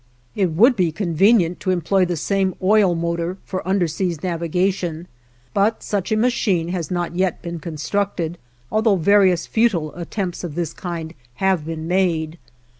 It 0.33 0.49
would 0.53 0.75
be 0.75 0.91
convenient 0.91 1.59
to 1.59 1.69
employ 1.69 2.05
the 2.05 2.17
same 2.17 2.55
oil 2.63 2.95
motor 2.95 3.37
for 3.45 3.61
underseas 3.67 4.23
navigation, 4.23 5.07
but 5.53 5.83
such 5.83 6.11
a 6.11 6.17
machine 6.17 6.69
has 6.69 6.89
not 6.89 7.15
yet 7.15 7.43
been 7.43 7.59
constructed, 7.59 8.39
although 8.71 8.95
various 8.95 9.45
futile 9.45 9.93
attempts 9.93 10.43
of 10.43 10.55
this 10.55 10.73
kind 10.73 11.13
have 11.35 11.67
been 11.67 11.87
made. 11.87 12.39